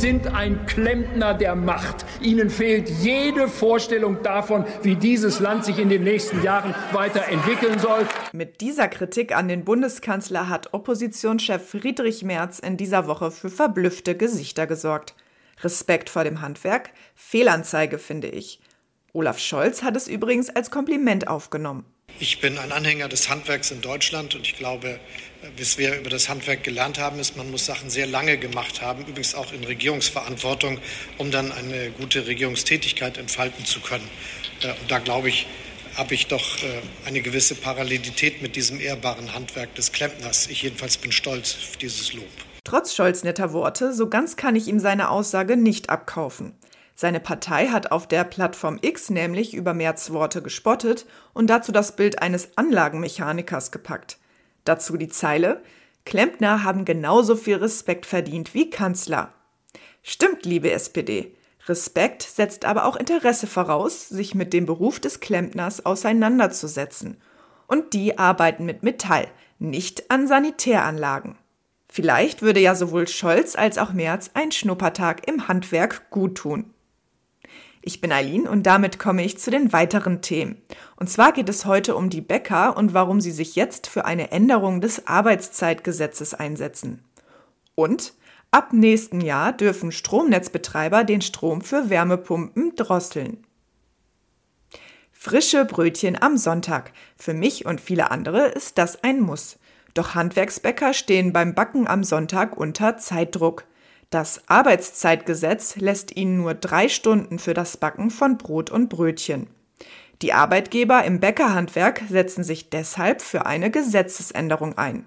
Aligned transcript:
sind 0.00 0.26
ein 0.28 0.64
Klempner 0.64 1.34
der 1.34 1.54
Macht. 1.54 2.06
Ihnen 2.22 2.48
fehlt 2.48 2.88
jede 2.88 3.48
Vorstellung 3.48 4.22
davon, 4.22 4.64
wie 4.82 4.94
dieses 4.94 5.40
Land 5.40 5.64
sich 5.64 5.78
in 5.78 5.88
den 5.88 6.04
nächsten 6.04 6.42
Jahren 6.42 6.74
weiterentwickeln 6.92 7.78
soll. 7.78 8.06
Mit 8.32 8.60
dieser 8.60 8.88
Kritik 8.88 9.36
an 9.36 9.48
den 9.48 9.64
Bundeskanzler 9.64 10.48
hat 10.48 10.72
Oppositionschef 10.72 11.68
Friedrich 11.68 12.22
Merz 12.22 12.58
in 12.58 12.76
dieser 12.76 13.06
Woche 13.06 13.30
für 13.30 13.50
verblüffte 13.50 14.16
Gesichter 14.16 14.66
gesorgt. 14.66 15.14
Respekt 15.62 16.08
vor 16.08 16.24
dem 16.24 16.40
Handwerk? 16.40 16.90
Fehlanzeige, 17.14 17.98
finde 17.98 18.28
ich. 18.28 18.60
Olaf 19.12 19.38
Scholz 19.38 19.82
hat 19.82 19.96
es 19.96 20.08
übrigens 20.08 20.48
als 20.50 20.70
Kompliment 20.70 21.28
aufgenommen. 21.28 21.84
Ich 22.18 22.40
bin 22.40 22.58
ein 22.58 22.72
Anhänger 22.72 23.08
des 23.08 23.28
Handwerks 23.30 23.70
in 23.70 23.80
Deutschland 23.80 24.34
und 24.34 24.46
ich 24.46 24.56
glaube, 24.56 25.00
was 25.56 25.78
wir 25.78 25.98
über 25.98 26.10
das 26.10 26.28
Handwerk 26.28 26.64
gelernt 26.64 26.98
haben, 26.98 27.18
ist, 27.18 27.36
man 27.36 27.50
muss 27.50 27.66
Sachen 27.66 27.88
sehr 27.88 28.06
lange 28.06 28.36
gemacht 28.36 28.82
haben, 28.82 29.02
übrigens 29.06 29.34
auch 29.34 29.52
in 29.52 29.64
Regierungsverantwortung, 29.64 30.78
um 31.16 31.30
dann 31.30 31.50
eine 31.52 31.90
gute 31.92 32.26
Regierungstätigkeit 32.26 33.16
entfalten 33.16 33.64
zu 33.64 33.80
können. 33.80 34.08
Äh, 34.62 34.68
und 34.68 34.90
da 34.90 34.98
glaube 34.98 35.28
ich, 35.28 35.46
habe 35.96 36.14
ich 36.14 36.26
doch 36.26 36.62
äh, 36.62 36.82
eine 37.06 37.20
gewisse 37.20 37.54
Parallelität 37.54 38.42
mit 38.42 38.56
diesem 38.56 38.80
ehrbaren 38.80 39.34
Handwerk 39.34 39.74
des 39.74 39.92
Klempners. 39.92 40.46
Ich 40.48 40.62
jedenfalls 40.62 40.98
bin 40.98 41.12
stolz 41.12 41.56
auf 41.56 41.76
dieses 41.76 42.12
Lob. 42.12 42.28
Trotz 42.64 42.94
Scholz 42.94 43.24
netter 43.24 43.52
Worte, 43.52 43.92
so 43.94 44.08
ganz 44.08 44.36
kann 44.36 44.54
ich 44.54 44.68
ihm 44.68 44.78
seine 44.78 45.10
Aussage 45.10 45.56
nicht 45.56 45.90
abkaufen. 45.90 46.52
Seine 47.00 47.20
Partei 47.20 47.68
hat 47.68 47.92
auf 47.92 48.06
der 48.06 48.24
Plattform 48.24 48.78
X 48.82 49.08
nämlich 49.08 49.54
über 49.54 49.72
Merz 49.72 50.10
Worte 50.10 50.42
gespottet 50.42 51.06
und 51.32 51.48
dazu 51.48 51.72
das 51.72 51.96
Bild 51.96 52.20
eines 52.20 52.58
Anlagenmechanikers 52.58 53.70
gepackt. 53.72 54.18
Dazu 54.64 54.98
die 54.98 55.08
Zeile 55.08 55.62
Klempner 56.04 56.62
haben 56.62 56.84
genauso 56.84 57.36
viel 57.36 57.56
Respekt 57.56 58.04
verdient 58.04 58.52
wie 58.52 58.68
Kanzler. 58.68 59.32
Stimmt, 60.02 60.44
liebe 60.44 60.72
SPD. 60.72 61.34
Respekt 61.66 62.20
setzt 62.20 62.66
aber 62.66 62.84
auch 62.84 62.96
Interesse 62.96 63.46
voraus, 63.46 64.06
sich 64.10 64.34
mit 64.34 64.52
dem 64.52 64.66
Beruf 64.66 65.00
des 65.00 65.20
Klempners 65.20 65.86
auseinanderzusetzen. 65.86 67.16
Und 67.66 67.94
die 67.94 68.18
arbeiten 68.18 68.66
mit 68.66 68.82
Metall, 68.82 69.26
nicht 69.58 70.10
an 70.10 70.26
Sanitäranlagen. 70.26 71.38
Vielleicht 71.88 72.42
würde 72.42 72.60
ja 72.60 72.74
sowohl 72.74 73.08
Scholz 73.08 73.56
als 73.56 73.78
auch 73.78 73.94
Merz 73.94 74.32
ein 74.34 74.52
Schnuppertag 74.52 75.26
im 75.26 75.48
Handwerk 75.48 76.10
guttun. 76.10 76.74
Ich 77.82 78.02
bin 78.02 78.12
Eileen 78.12 78.46
und 78.46 78.64
damit 78.64 78.98
komme 78.98 79.24
ich 79.24 79.38
zu 79.38 79.50
den 79.50 79.72
weiteren 79.72 80.20
Themen. 80.20 80.60
Und 80.96 81.08
zwar 81.08 81.32
geht 81.32 81.48
es 81.48 81.64
heute 81.64 81.96
um 81.96 82.10
die 82.10 82.20
Bäcker 82.20 82.76
und 82.76 82.92
warum 82.92 83.20
sie 83.20 83.30
sich 83.30 83.56
jetzt 83.56 83.86
für 83.86 84.04
eine 84.04 84.32
Änderung 84.32 84.82
des 84.82 85.06
Arbeitszeitgesetzes 85.06 86.34
einsetzen. 86.34 87.02
Und 87.74 88.12
ab 88.50 88.74
nächsten 88.74 89.22
Jahr 89.22 89.54
dürfen 89.54 89.92
Stromnetzbetreiber 89.92 91.04
den 91.04 91.22
Strom 91.22 91.62
für 91.62 91.88
Wärmepumpen 91.88 92.76
drosseln. 92.76 93.46
Frische 95.10 95.64
Brötchen 95.64 96.20
am 96.20 96.36
Sonntag. 96.36 96.92
Für 97.16 97.34
mich 97.34 97.64
und 97.64 97.80
viele 97.80 98.10
andere 98.10 98.46
ist 98.48 98.76
das 98.76 99.02
ein 99.02 99.20
Muss. 99.20 99.58
Doch 99.94 100.14
Handwerksbäcker 100.14 100.92
stehen 100.92 101.32
beim 101.32 101.54
Backen 101.54 101.88
am 101.88 102.04
Sonntag 102.04 102.56
unter 102.56 102.98
Zeitdruck. 102.98 103.64
Das 104.10 104.42
Arbeitszeitgesetz 104.48 105.76
lässt 105.76 106.16
ihnen 106.16 106.36
nur 106.36 106.54
drei 106.54 106.88
Stunden 106.88 107.38
für 107.38 107.54
das 107.54 107.76
Backen 107.76 108.10
von 108.10 108.38
Brot 108.38 108.68
und 108.68 108.88
Brötchen. 108.88 109.46
Die 110.20 110.32
Arbeitgeber 110.32 111.04
im 111.04 111.20
Bäckerhandwerk 111.20 112.02
setzen 112.08 112.42
sich 112.42 112.70
deshalb 112.70 113.22
für 113.22 113.46
eine 113.46 113.70
Gesetzesänderung 113.70 114.76
ein. 114.76 115.06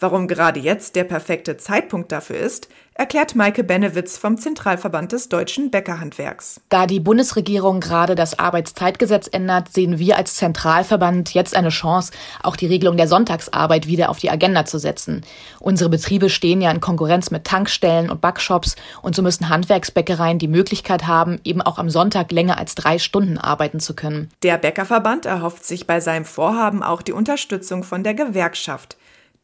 Warum 0.00 0.28
gerade 0.28 0.58
jetzt 0.58 0.96
der 0.96 1.04
perfekte 1.04 1.58
Zeitpunkt 1.58 2.10
dafür 2.10 2.38
ist, 2.38 2.68
erklärt 2.94 3.34
Maike 3.34 3.62
Benewitz 3.62 4.16
vom 4.16 4.38
Zentralverband 4.38 5.12
des 5.12 5.28
deutschen 5.28 5.70
Bäckerhandwerks. 5.70 6.60
Da 6.70 6.86
die 6.86 7.00
Bundesregierung 7.00 7.80
gerade 7.80 8.14
das 8.14 8.38
Arbeitszeitgesetz 8.38 9.28
ändert, 9.30 9.70
sehen 9.72 9.98
wir 9.98 10.16
als 10.16 10.36
Zentralverband 10.36 11.34
jetzt 11.34 11.54
eine 11.54 11.68
Chance, 11.68 12.12
auch 12.42 12.56
die 12.56 12.66
Regelung 12.66 12.96
der 12.96 13.08
Sonntagsarbeit 13.08 13.86
wieder 13.86 14.08
auf 14.08 14.18
die 14.18 14.30
Agenda 14.30 14.64
zu 14.64 14.78
setzen. 14.78 15.20
Unsere 15.60 15.90
Betriebe 15.90 16.30
stehen 16.30 16.62
ja 16.62 16.70
in 16.70 16.80
Konkurrenz 16.80 17.30
mit 17.30 17.44
Tankstellen 17.44 18.10
und 18.10 18.22
Backshops 18.22 18.76
und 19.02 19.14
so 19.14 19.20
müssen 19.20 19.50
Handwerksbäckereien 19.50 20.38
die 20.38 20.48
Möglichkeit 20.48 21.06
haben, 21.06 21.40
eben 21.44 21.60
auch 21.60 21.78
am 21.78 21.90
Sonntag 21.90 22.32
länger 22.32 22.56
als 22.56 22.74
drei 22.74 22.98
Stunden 22.98 23.36
arbeiten 23.36 23.80
zu 23.80 23.94
können. 23.94 24.30
Der 24.42 24.56
Bäckerverband 24.56 25.26
erhofft 25.26 25.66
sich 25.66 25.86
bei 25.86 26.00
seinem 26.00 26.24
Vorhaben 26.24 26.82
auch 26.82 27.02
die 27.02 27.12
Unterstützung 27.12 27.84
von 27.84 28.02
der 28.02 28.14
Gewerkschaft. 28.14 28.96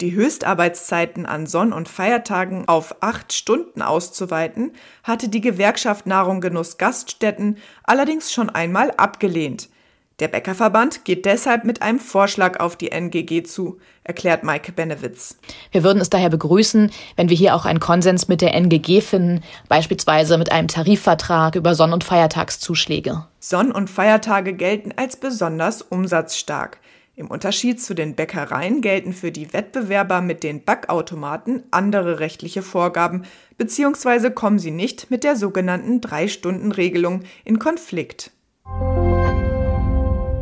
Die 0.02 0.14
Höchstarbeitszeiten 0.14 1.24
an 1.24 1.46
Sonn- 1.46 1.72
und 1.72 1.88
Feiertagen 1.88 2.68
auf 2.68 2.96
acht 3.00 3.32
Stunden 3.32 3.80
auszuweiten, 3.80 4.72
hatte 5.02 5.30
die 5.30 5.40
Gewerkschaft 5.40 6.06
Nahrung 6.06 6.42
Genuss 6.42 6.76
Gaststätten 6.76 7.56
allerdings 7.82 8.30
schon 8.30 8.50
einmal 8.50 8.90
abgelehnt. 8.90 9.70
Der 10.18 10.28
Bäckerverband 10.28 11.06
geht 11.06 11.24
deshalb 11.24 11.64
mit 11.64 11.80
einem 11.80 11.98
Vorschlag 11.98 12.60
auf 12.60 12.76
die 12.76 12.92
NGG 12.92 13.42
zu, 13.44 13.78
erklärt 14.04 14.44
Maike 14.44 14.72
Benewitz. 14.72 15.38
Wir 15.72 15.82
würden 15.82 16.00
es 16.02 16.10
daher 16.10 16.30
begrüßen, 16.30 16.90
wenn 17.16 17.30
wir 17.30 17.36
hier 17.36 17.54
auch 17.54 17.64
einen 17.64 17.80
Konsens 17.80 18.28
mit 18.28 18.42
der 18.42 18.52
NGG 18.52 19.00
finden, 19.00 19.42
beispielsweise 19.68 20.36
mit 20.36 20.52
einem 20.52 20.68
Tarifvertrag 20.68 21.54
über 21.54 21.74
Sonn- 21.74 21.94
und 21.94 22.04
Feiertagszuschläge. 22.04 23.26
Sonn- 23.40 23.72
und 23.72 23.88
Feiertage 23.88 24.52
gelten 24.52 24.92
als 24.94 25.16
besonders 25.16 25.80
umsatzstark. 25.80 26.80
Im 27.19 27.28
Unterschied 27.28 27.81
zu 27.81 27.94
den 27.94 28.15
Bäckereien 28.15 28.82
gelten 28.82 29.15
für 29.15 29.32
die 29.32 29.54
Wettbewerber 29.54 30.21
mit 30.21 30.43
den 30.43 30.62
Backautomaten 30.62 31.62
andere 31.71 32.21
rechtliche 32.21 32.60
Vorgaben, 32.60 33.22
beziehungsweise 33.56 34.31
kommen 34.31 34.59
sie 34.59 34.71
nicht 34.71 35.10
mit 35.10 35.25
der 35.25 35.34
sogenannten 35.34 36.03
Drei-Stunden-Regelung 36.03 37.22
in 37.47 37.59
Konflikt. 37.59 38.32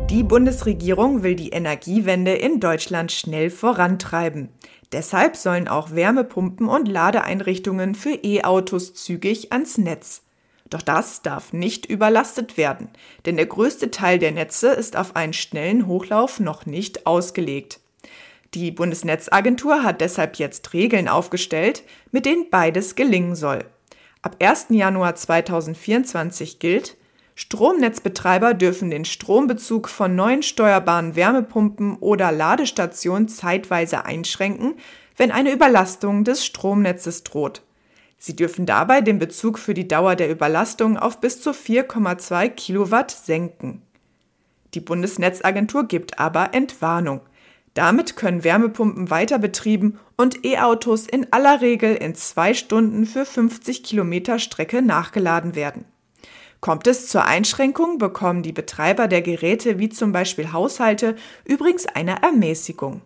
Die 0.09 0.23
Bundesregierung 0.23 1.23
will 1.23 1.35
die 1.35 1.51
Energiewende 1.51 2.33
in 2.33 2.59
Deutschland 2.59 3.13
schnell 3.13 3.49
vorantreiben. 3.49 4.49
Deshalb 4.91 5.37
sollen 5.37 5.69
auch 5.69 5.91
Wärmepumpen 5.91 6.67
und 6.67 6.89
Ladeeinrichtungen 6.89 7.95
für 7.95 8.19
E-Autos 8.21 8.93
zügig 8.93 9.53
ans 9.53 9.77
Netz. 9.77 10.24
Doch 10.69 10.81
das 10.81 11.21
darf 11.21 11.53
nicht 11.53 11.85
überlastet 11.85 12.57
werden, 12.57 12.89
denn 13.25 13.37
der 13.37 13.45
größte 13.45 13.91
Teil 13.91 14.17
der 14.17 14.31
Netze 14.31 14.69
ist 14.69 14.97
auf 14.97 15.15
einen 15.15 15.33
schnellen 15.33 15.85
Hochlauf 15.85 16.39
noch 16.39 16.65
nicht 16.65 17.05
ausgelegt. 17.05 17.79
Die 18.55 18.71
Bundesnetzagentur 18.71 19.83
hat 19.83 20.01
deshalb 20.01 20.37
jetzt 20.37 20.73
Regeln 20.73 21.07
aufgestellt, 21.07 21.83
mit 22.11 22.25
denen 22.25 22.49
beides 22.49 22.95
gelingen 22.95 23.35
soll. 23.35 23.65
Ab 24.21 24.37
1. 24.39 24.67
Januar 24.69 25.15
2024 25.15 26.57
gilt, 26.57 26.97
Stromnetzbetreiber 27.35 28.53
dürfen 28.53 28.89
den 28.89 29.03
Strombezug 29.03 29.89
von 29.89 30.15
neuen 30.15 30.41
steuerbaren 30.41 31.17
Wärmepumpen 31.17 31.97
oder 31.97 32.31
Ladestationen 32.31 33.27
zeitweise 33.27 34.05
einschränken, 34.05 34.75
wenn 35.17 35.31
eine 35.31 35.51
Überlastung 35.51 36.23
des 36.23 36.45
Stromnetzes 36.45 37.23
droht. 37.23 37.61
Sie 38.25 38.35
dürfen 38.35 38.65
dabei 38.65 39.01
den 39.01 39.19
Bezug 39.19 39.59
für 39.59 39.75
die 39.75 39.87
Dauer 39.87 40.15
der 40.15 40.31
Überlastung 40.31 40.97
auf 40.97 41.21
bis 41.21 41.41
zu 41.41 41.51
4,2 41.51 42.49
Kilowatt 42.49 43.11
senken. 43.11 43.83
Die 44.73 44.79
Bundesnetzagentur 44.79 45.83
gibt 45.83 46.17
aber 46.17 46.55
Entwarnung. 46.55 47.21
Damit 47.75 48.15
können 48.15 48.43
Wärmepumpen 48.43 49.11
weiter 49.11 49.37
betrieben 49.37 49.99
und 50.17 50.43
E-Autos 50.43 51.05
in 51.05 51.31
aller 51.33 51.61
Regel 51.61 51.93
in 51.93 52.15
zwei 52.15 52.55
Stunden 52.55 53.05
für 53.05 53.25
50 53.27 53.83
Kilometer 53.83 54.39
Strecke 54.39 54.81
nachgeladen 54.81 55.53
werden. 55.53 55.85
Kommt 56.61 56.87
es 56.87 57.07
zur 57.07 57.25
Einschränkung, 57.25 57.99
bekommen 57.99 58.41
die 58.41 58.53
Betreiber 58.53 59.07
der 59.07 59.21
Geräte 59.21 59.77
wie 59.77 59.89
zum 59.89 60.13
Beispiel 60.13 60.51
Haushalte 60.51 61.15
übrigens 61.43 61.85
eine 61.85 62.23
Ermäßigung. 62.23 63.01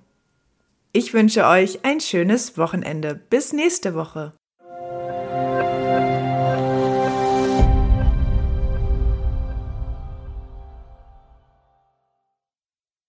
Ich 0.94 1.14
wünsche 1.14 1.46
euch 1.46 1.84
ein 1.84 2.00
schönes 2.00 2.58
Wochenende. 2.58 3.16
Bis 3.16 3.52
nächste 3.52 3.96
Woche. 3.96 4.32